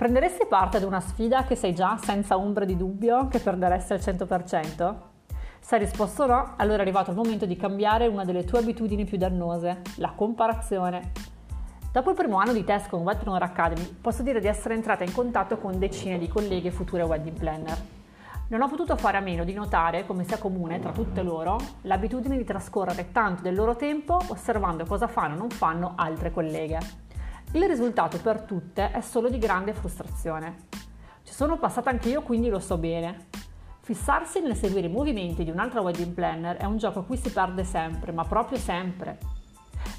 [0.00, 3.98] Prenderesti parte ad una sfida che sai già senza ombra di dubbio che perderesti al
[3.98, 4.94] 100%?
[5.60, 9.04] Se hai risposto no, allora è arrivato il momento di cambiare una delle tue abitudini
[9.04, 11.12] più dannose, la comparazione.
[11.92, 15.12] Dopo il primo anno di test con Webpreneur Academy, posso dire di essere entrata in
[15.12, 17.76] contatto con decine di colleghe future wedding planner.
[18.48, 22.38] Non ho potuto fare a meno di notare come sia comune tra tutte loro l'abitudine
[22.38, 27.08] di trascorrere tanto del loro tempo osservando cosa fanno o non fanno altre colleghe.
[27.52, 30.68] Il risultato per tutte è solo di grande frustrazione.
[31.24, 33.26] Ci sono passata anche io, quindi lo so bene.
[33.80, 37.32] Fissarsi nel seguire i movimenti di un'altra wedding planner è un gioco a cui si
[37.32, 39.18] perde sempre, ma proprio sempre.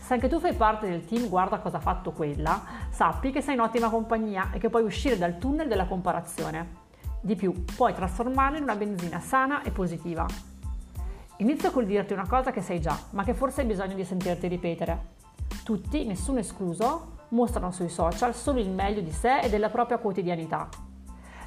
[0.00, 3.54] Se anche tu fai parte del team Guarda cosa ha fatto quella, sappi che sei
[3.54, 6.68] in ottima compagnia e che puoi uscire dal tunnel della comparazione.
[7.20, 10.24] Di più, puoi trasformarla in una benzina sana e positiva.
[11.38, 14.46] Inizio col dirti una cosa che sai già, ma che forse hai bisogno di sentirti
[14.46, 15.18] ripetere.
[15.64, 20.68] Tutti, nessuno escluso, mostrano sui social solo il meglio di sé e della propria quotidianità.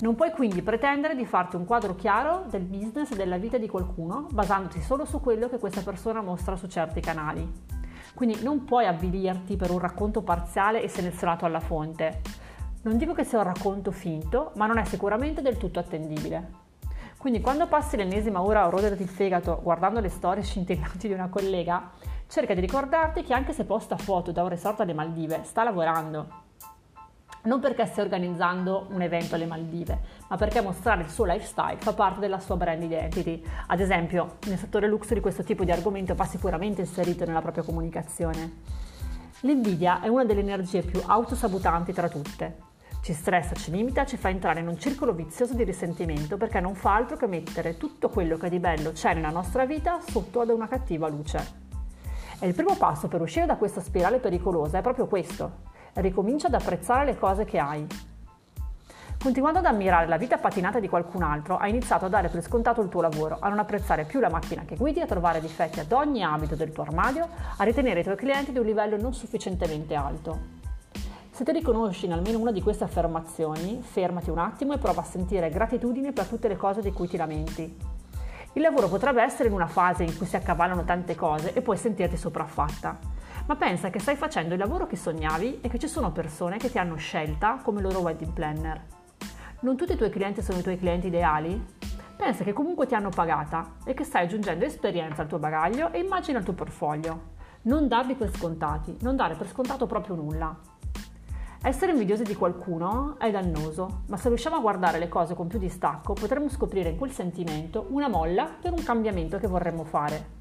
[0.00, 3.68] Non puoi quindi pretendere di farti un quadro chiaro del business e della vita di
[3.68, 7.50] qualcuno basandoti solo su quello che questa persona mostra su certi canali.
[8.14, 12.20] Quindi non puoi avvilirti per un racconto parziale e selezionato alla fonte.
[12.82, 16.66] Non dico che sia un racconto finto, ma non è sicuramente del tutto attendibile.
[17.18, 21.28] Quindi quando passi l'ennesima ora a roderti il fegato guardando le storie scintillanti di una
[21.28, 21.90] collega,
[22.28, 26.46] cerca di ricordarti che anche se posta foto da un resort alle Maldive, sta lavorando.
[27.44, 29.98] Non perché stia organizzando un evento alle Maldive,
[30.28, 33.42] ma perché mostrare il suo lifestyle fa parte della sua brand identity.
[33.68, 38.60] Ad esempio, nel settore luxury questo tipo di argomento va sicuramente inserito nella propria comunicazione.
[39.42, 42.66] L'invidia è una delle energie più autosabotanti tra tutte.
[43.00, 46.74] Ci stressa, ci limita, ci fa entrare in un circolo vizioso di risentimento perché non
[46.74, 50.50] fa altro che mettere tutto quello che di bello c'è nella nostra vita sotto ad
[50.50, 51.67] una cattiva luce.
[52.40, 55.66] E il primo passo per uscire da questa spirale pericolosa è proprio questo.
[55.94, 57.86] Ricomincia ad apprezzare le cose che hai.
[59.20, 62.80] Continuando ad ammirare la vita patinata di qualcun altro, hai iniziato a dare per scontato
[62.80, 65.90] il tuo lavoro, a non apprezzare più la macchina che guidi, a trovare difetti ad
[65.90, 69.96] ogni ambito del tuo armadio, a ritenere i tuoi clienti di un livello non sufficientemente
[69.96, 70.38] alto.
[71.32, 75.04] Se ti riconosci in almeno una di queste affermazioni, fermati un attimo e prova a
[75.04, 77.87] sentire gratitudine per tutte le cose di cui ti lamenti.
[78.54, 81.76] Il lavoro potrebbe essere in una fase in cui si accavallano tante cose e puoi
[81.76, 82.98] sentirti sopraffatta.
[83.46, 86.70] Ma pensa che stai facendo il lavoro che sognavi e che ci sono persone che
[86.70, 88.82] ti hanno scelta come loro wedding planner.
[89.60, 91.76] Non tutti i tuoi clienti sono i tuoi clienti ideali?
[92.16, 96.00] Pensa che comunque ti hanno pagata e che stai aggiungendo esperienza al tuo bagaglio e
[96.00, 97.36] immagina il tuo portfolio.
[97.62, 100.56] Non darli per scontati, non dare per scontato proprio nulla.
[101.60, 105.58] Essere invidiosi di qualcuno è dannoso, ma se riusciamo a guardare le cose con più
[105.58, 110.36] distacco potremmo scoprire in quel sentimento una molla per un cambiamento che vorremmo fare.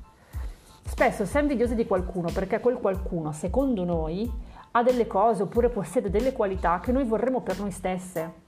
[0.86, 4.32] Spesso si invidiosi di qualcuno perché quel qualcuno, secondo noi,
[4.72, 8.46] ha delle cose oppure possiede delle qualità che noi vorremmo per noi stesse.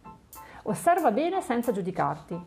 [0.64, 2.40] Osserva bene senza giudicarti.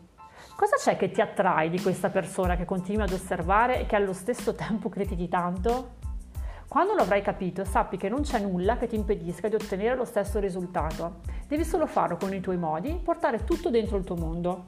[0.55, 4.13] Cosa c'è che ti attrae di questa persona che continui ad osservare e che allo
[4.13, 6.01] stesso tempo critichi tanto?
[6.73, 10.05] Quando lo avrai capito, sappi che non c'è nulla che ti impedisca di ottenere lo
[10.05, 11.19] stesso risultato.
[11.47, 14.63] Devi solo farlo con i tuoi modi, portare tutto dentro il tuo mondo.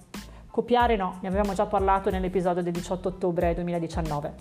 [0.51, 4.33] Copiare no, ne avevamo già parlato nell'episodio del 18 ottobre 2019.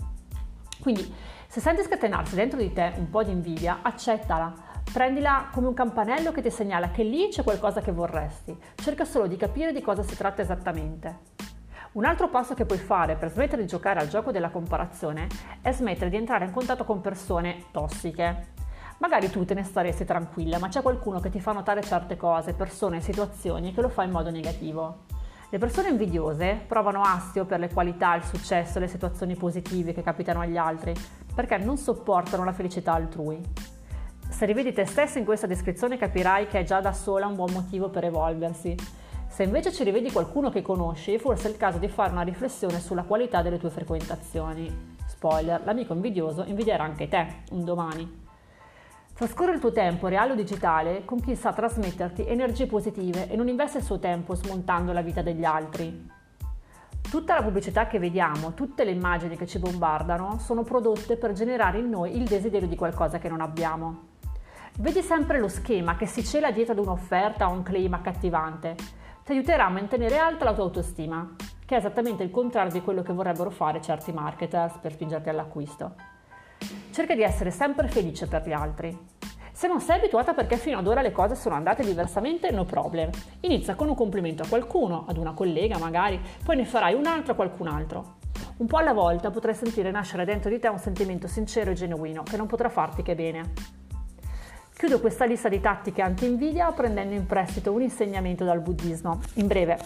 [0.79, 1.11] Quindi,
[1.47, 4.53] se senti scatenarsi dentro di te un po' di invidia, accettala.
[4.93, 8.55] Prendila come un campanello che ti segnala che lì c'è qualcosa che vorresti.
[8.75, 11.33] Cerca solo di capire di cosa si tratta esattamente.
[11.95, 15.29] Un altro passo che puoi fare per smettere di giocare al gioco della comparazione
[15.61, 18.47] è smettere di entrare in contatto con persone tossiche.
[18.97, 22.53] Magari tu te ne staresti tranquilla, ma c'è qualcuno che ti fa notare certe cose,
[22.53, 25.03] persone situazioni che lo fa in modo negativo.
[25.49, 30.41] Le persone invidiose provano astio per le qualità, il successo le situazioni positive che capitano
[30.41, 30.93] agli altri,
[31.33, 33.41] perché non sopportano la felicità altrui.
[34.27, 37.53] Se rivedi te stessa in questa descrizione capirai che è già da sola un buon
[37.53, 39.03] motivo per evolversi
[39.35, 42.79] se invece ci rivedi qualcuno che conosci, forse è il caso di fare una riflessione
[42.79, 44.95] sulla qualità delle tue frequentazioni.
[45.05, 48.23] Spoiler, l'amico invidioso invidierà anche te un domani.
[49.13, 53.49] Trascorre il tuo tempo, reale o digitale, con chi sa trasmetterti energie positive e non
[53.49, 56.09] investe il suo tempo smontando la vita degli altri.
[57.01, 61.79] Tutta la pubblicità che vediamo, tutte le immagini che ci bombardano, sono prodotte per generare
[61.79, 64.13] in noi il desiderio di qualcosa che non abbiamo.
[64.77, 69.31] Vedi sempre lo schema che si cela dietro ad un'offerta o un claim accattivante ti
[69.31, 71.33] aiuterà a mantenere alta la tua autostima,
[71.65, 75.95] che è esattamente il contrario di quello che vorrebbero fare certi marketers per spingerti all'acquisto.
[76.91, 78.95] Cerca di essere sempre felice per gli altri.
[79.51, 83.09] Se non sei abituata perché fino ad ora le cose sono andate diversamente, no problem.
[83.39, 87.31] Inizia con un complimento a qualcuno, ad una collega magari, poi ne farai un altro
[87.31, 88.17] a qualcun altro.
[88.57, 92.21] Un po' alla volta potrai sentire nascere dentro di te un sentimento sincero e genuino
[92.21, 93.84] che non potrà farti che bene.
[94.77, 99.21] Chiudo questa lista di tattiche anti-invidia prendendo in prestito un insegnamento dal buddismo.
[99.35, 99.79] In breve,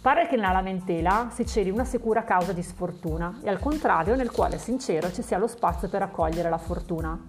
[0.00, 4.30] pare che nella lamentela si celi una sicura causa di sfortuna e al contrario nel
[4.30, 7.20] cuore sincero ci sia lo spazio per accogliere la fortuna.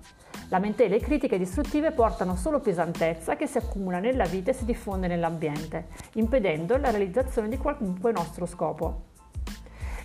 [0.49, 5.07] Lamentele e critiche distruttive portano solo pesantezza che si accumula nella vita e si diffonde
[5.07, 9.05] nell'ambiente, impedendo la realizzazione di qualunque nostro scopo.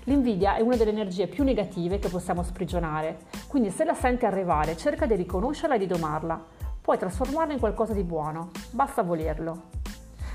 [0.05, 3.19] L'invidia è una delle energie più negative che possiamo sprigionare,
[3.49, 6.45] quindi se la senti arrivare cerca di riconoscerla e di domarla,
[6.83, 9.69] Puoi trasformarlo in qualcosa di buono, basta volerlo.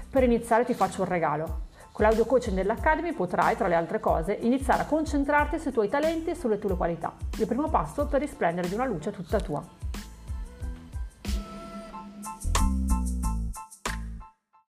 [0.10, 1.66] Per iniziare ti faccio un regalo.
[1.92, 6.30] Con l'audio coaching dell'Academy potrai, tra le altre cose, iniziare a concentrarti sui tuoi talenti
[6.30, 7.14] e sulle tue qualità.
[7.38, 9.62] Il primo passo per risplendere di una luce tutta tua.